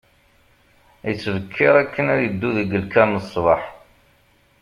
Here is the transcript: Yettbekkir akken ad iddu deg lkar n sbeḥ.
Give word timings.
Yettbekkir 1.07 1.73
akken 1.81 2.05
ad 2.13 2.19
iddu 2.27 2.49
deg 2.57 2.75
lkar 2.83 3.07
n 3.11 3.15
sbeḥ. 3.33 3.63